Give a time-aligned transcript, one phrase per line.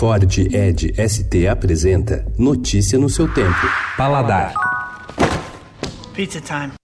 [0.00, 3.68] Ford Ed ST apresenta Notícia no seu tempo.
[3.98, 4.54] Paladar.
[6.14, 6.79] Pizza time.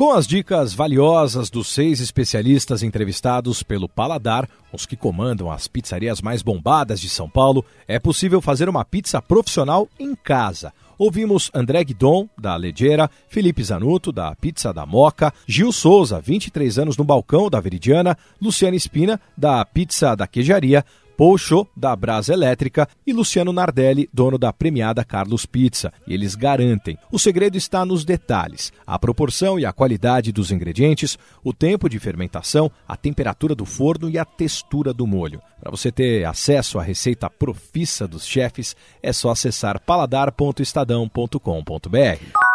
[0.00, 6.22] Com as dicas valiosas dos seis especialistas entrevistados pelo Paladar, os que comandam as pizzarias
[6.22, 10.72] mais bombadas de São Paulo, é possível fazer uma pizza profissional em casa.
[10.98, 16.96] Ouvimos André Guidon, da Legeira, Felipe Zanuto, da Pizza da Moca, Gil Souza, 23 anos
[16.96, 20.82] no balcão da Veridiana, Luciana Espina, da Pizza da Queijaria,
[21.20, 25.92] Pocho, da Brasa Elétrica, e Luciano Nardelli, dono da premiada Carlos Pizza.
[26.08, 31.52] Eles garantem: o segredo está nos detalhes, a proporção e a qualidade dos ingredientes, o
[31.52, 35.42] tempo de fermentação, a temperatura do forno e a textura do molho.
[35.60, 42.49] Para você ter acesso à receita profissa dos chefes, é só acessar paladar.estadão.com.br.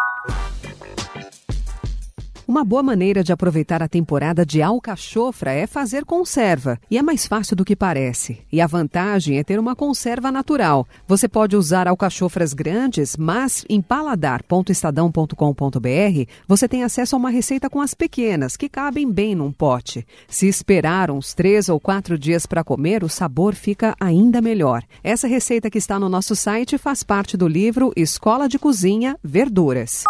[2.55, 6.79] Uma boa maneira de aproveitar a temporada de alcachofra é fazer conserva.
[6.89, 8.37] E é mais fácil do que parece.
[8.49, 10.87] E a vantagem é ter uma conserva natural.
[11.05, 17.81] Você pode usar alcachofras grandes, mas em paladar.estadão.com.br você tem acesso a uma receita com
[17.81, 20.07] as pequenas, que cabem bem num pote.
[20.25, 24.81] Se esperar uns três ou quatro dias para comer, o sabor fica ainda melhor.
[25.03, 30.05] Essa receita que está no nosso site faz parte do livro Escola de Cozinha Verduras.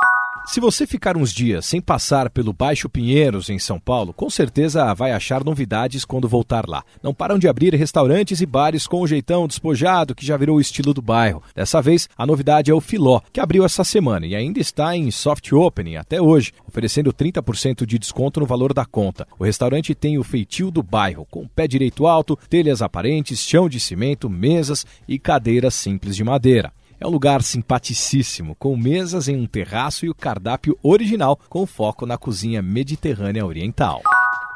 [0.47, 4.93] Se você ficar uns dias sem passar pelo Baixo Pinheiros, em São Paulo, com certeza
[4.93, 6.83] vai achar novidades quando voltar lá.
[7.01, 10.61] Não param de abrir restaurantes e bares com o jeitão despojado que já virou o
[10.61, 11.41] estilo do bairro.
[11.55, 15.09] Dessa vez, a novidade é o Filó, que abriu essa semana e ainda está em
[15.09, 19.27] soft opening até hoje, oferecendo 30% de desconto no valor da conta.
[19.39, 23.79] O restaurante tem o feitio do bairro, com pé direito alto, telhas aparentes, chão de
[23.79, 26.71] cimento, mesas e cadeiras simples de madeira.
[26.99, 32.05] É um lugar simpaticíssimo, com mesas em um terraço e o cardápio original, com foco
[32.05, 34.01] na cozinha mediterrânea oriental.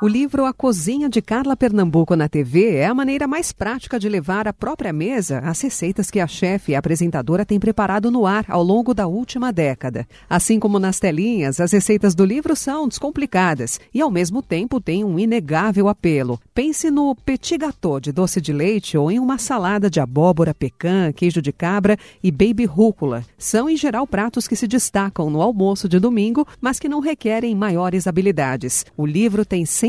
[0.02, 4.08] O livro A Cozinha de Carla Pernambuco na TV é a maneira mais prática de
[4.08, 8.26] levar à própria mesa as receitas que a chefe e a apresentadora têm preparado no
[8.26, 10.08] ar ao longo da última década.
[10.30, 15.04] Assim como nas telinhas, as receitas do livro são descomplicadas e, ao mesmo tempo, têm
[15.04, 16.40] um inegável apelo.
[16.54, 21.12] Pense no petit gâteau de doce de leite ou em uma salada de abóbora, pecan,
[21.12, 23.26] queijo de cabra e baby rúcula.
[23.38, 27.54] São, em geral, pratos que se destacam no almoço de domingo, mas que não requerem
[27.54, 28.86] maiores habilidades.
[28.96, 29.89] O livro tem 100